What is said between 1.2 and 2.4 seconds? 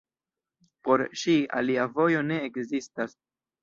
ŝi alia vojo